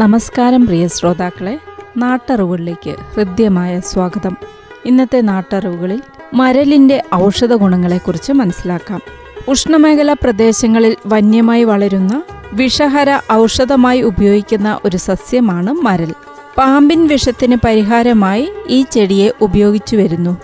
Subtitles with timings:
[0.00, 1.58] നമസ്കാരം പ്രിയ ശ്രോതാക്കളെ.
[1.96, 4.36] നാട്ടറിവുകളിലേക്ക് ഹൃദ്യമായ സ്വാഗതം.
[4.84, 6.02] ഇന്നത്തെ നാട്ടറിവുകളിൽ
[6.34, 9.02] മരലിന്റെ ഔഷധ ഗുണങ്ങളെക്കുറിച്ച് മനസ്സിലാക്കാം.
[9.48, 16.14] ഉഷ്ണമേഖലാ പ്രദേശങ്ങളിൽ വന്യമായി വളരുന്ന വിഷഹര ഔഷധമായി ഉപയോഗിക്കുന്ന ഒരു സസ്യമാണ് മരൽ.
[16.58, 20.36] പാമ്പിൻ വിഷത്തിന് പരിഹാരമായി ഈ ചെടിയെ ഉപയോഗിച്ചു വരുന്നു.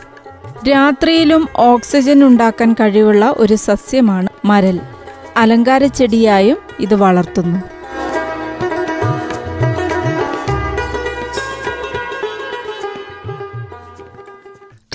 [0.68, 4.80] രാത്രിയിലും ഓക്സിജൻ ഉണ്ടാക്കാൻ കഴിവുള്ള ഒരു സസ്യമാണ് മരൽ.
[5.37, 7.76] അലങ്കാര ചെടിയായും ഇത് വളർത്തുന്നു.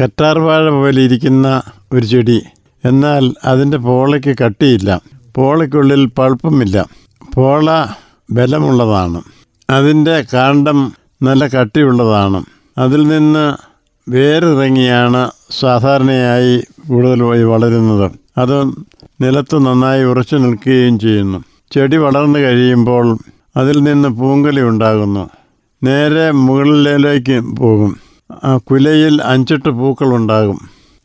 [0.01, 1.61] കറ്റാർവാഴ പോലെ ഇരിക്കുന്ന
[1.93, 2.41] ഒരു ചെടി.
[2.85, 5.01] എന്നാൽ അതിന്റെ പോളയ്ക്ക് കട്ടിയില്ല.
[5.35, 6.85] പോളയ്ക്കുള്ളിൽ പൾപ്പുമില്ല.
[7.35, 7.85] പോള
[8.31, 9.21] ബലമുള്ളതാണ്.
[9.69, 12.43] അതിന്റെ കാണ്ഡം നല്ല കട്ടിയുള്ളതാണ്.
[12.77, 13.55] അതിൽ നിന്ന്
[14.11, 18.11] വേറിറങ്ങിയാണ് സാധാരണയായി കൂടുതൽ വളരുന്നത്.
[18.37, 18.63] അത്
[19.21, 21.43] നിലത്ത് നന്നായി ഉറച്ചു നിൽക്കുകയും ചെയ്യുന്നു.
[21.71, 23.17] ചെടി വളർന്നു കഴിയുമ്പോൾ
[23.57, 25.29] അതിൽ നിന്ന് പൂങ്കലി ഉണ്ടാകുന്നു.
[25.83, 28.10] നേരെ മുകളിലേക്ക് പോകും.
[28.55, 30.59] കുലയിൽ അഞ്ചെട്ട് പൂക്കളുണ്ടാകും.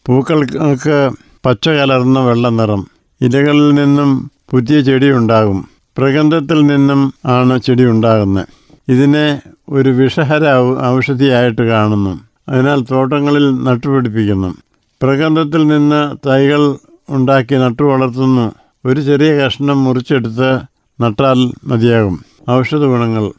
[0.07, 1.11] പൂക്കൾക്ക്
[1.47, 2.87] പച്ച കലർന്ന വെള്ള നിറം.
[3.21, 5.69] ഇലകളിൽ നിന്നും പുതിയ ചെടി ഉണ്ടാകും
[5.99, 8.47] പ്രഗന്ധത്തിൽ നിന്നും ആണ് ചെടി ഉണ്ടാകുന്നത്
[8.89, 10.43] ഇതിനെ ഒരു വിഷഹര
[10.87, 12.21] ഔഷധിയായിട്ട് കാണുന്നു.
[12.49, 14.55] അതിനാൽ തോട്ടങ്ങളിൽ നട്ടുപിടിപ്പിക്കുന്നു.
[15.03, 16.77] പ്രകന്ധത്തിൽ നിന്ന് തൈകൾ
[17.11, 18.53] ഉണ്ടാക്കി നട്ടു വളർത്തുന്നു.
[18.85, 20.61] ഒരു ചെറിയ കഷ്ണം മുറിച്ചെടുത്ത്
[21.03, 22.25] നട്ടാൽ മതിയാകും.
[22.51, 23.33] ഔഷധ ഗുണങ്ങൾ.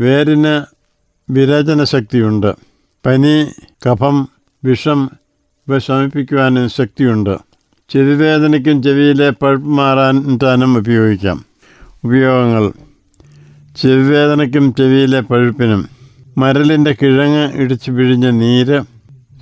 [0.00, 0.62] വേരിന്
[1.32, 2.69] വിരചന ശക്തിയുണ്ട്
[3.06, 3.46] പനി
[3.86, 4.28] കഫം
[4.64, 5.10] വിഷം
[5.68, 7.38] ഇവ ശമിപ്പിക്കുവാനും ശക്തിയുണ്ട്.
[7.90, 11.44] ചെവിവേദനയ്ക്കും ചെവിയിലെ പഴുപ്പ് മാറാനും ഉപയോഗിക്കാം.
[12.04, 12.72] ഉപയോഗങ്ങൾ.
[13.76, 15.88] ചെവിവേദനയ്ക്കും ചെവിയിലെ പഴുപ്പിനും.
[16.38, 18.80] മരലിന്റെ കിഴങ്ങ് ഇടിച്ചു പിഴിഞ്ഞ നീര്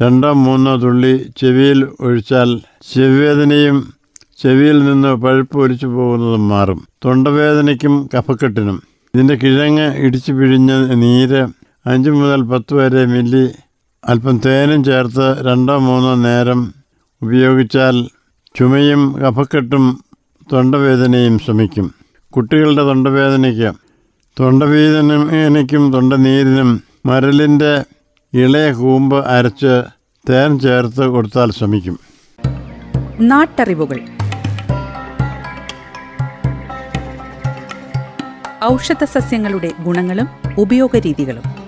[0.03, 2.60] രണ്ടോ മൂന്നോ തുള്ളി ചെവിയിൽ ഒഴിച്ചാൽ
[2.94, 3.93] ചെവിവേദനയും
[4.43, 6.88] ചെവിയിൽ നിന്ന് പഴുപ്പ് ഒലിച്ചു പോകുന്നതും മാറും.
[7.04, 8.83] തൊണ്ടവേദനയ്ക്കും കഫക്കെട്ടിനും.
[9.15, 11.47] ഇതിന്റെ കിഴങ്ങ് ഇടിച്ചു പിഴിഞ്ഞ നീര്
[11.88, 13.44] അഞ്ച് മുതൽ പത്ത് വരെ മില്ലി.
[14.04, 16.75] അല്പം തേനും ചേർത്ത് രണ്ടോ മൂന്നോ നേരം
[17.22, 17.97] ഉപയോഗിച്ചാൽ
[18.59, 19.84] ചുമയും കഫക്കെട്ടും
[20.53, 21.94] തൊണ്ടവേദനയും ശമിക്കും.
[22.37, 23.71] കുട്ടികളുടെ തൊണ്ടവേദനയ്ക്ക്
[24.41, 26.71] തൊണ്ടവേദനയ്ക്കും തൊണ്ടനീരിനും
[27.06, 27.84] മരലിന്റെ
[28.34, 29.75] ഇളയ കൂമ്പ് അരച്ച്
[30.31, 31.98] തേൻ ചേർത്ത് കൊടുത്താൽ ശമിക്കും.
[33.21, 34.00] നാട്ടറിവുകൾ.
[38.65, 40.28] ഔഷധ സസ്യങ്ങളുടെ ഗുണങ്ങളും
[40.59, 41.68] ഉപയോഗരീതികളും.